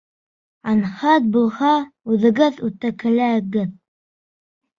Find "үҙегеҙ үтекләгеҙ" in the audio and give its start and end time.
2.15-3.71